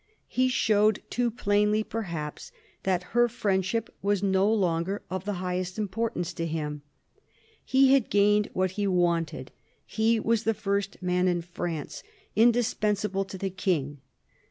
He 0.29 0.47
showed 0.47 1.03
too 1.11 1.29
plainly 1.29 1.83
perhaps 1.83 2.51
that 2.81 3.03
her 3.13 3.27
friendship 3.29 3.93
was 4.01 4.23
no 4.23 4.51
longer 4.51 5.03
of 5.11 5.25
the 5.25 5.33
highest 5.45 5.77
importance 5.77 6.33
to 6.33 6.47
him. 6.47 6.81
He 7.63 7.93
had 7.93 8.09
gained 8.09 8.49
what 8.53 8.71
he 8.71 8.87
wanted; 8.87 9.51
he 9.85 10.19
was 10.19 10.43
the 10.43 10.55
first 10.55 10.99
man 11.03 11.27
in 11.27 11.43
France, 11.43 12.01
indispensable 12.35 13.25
to 13.25 13.37
the 13.37 13.51
King. 13.51 13.99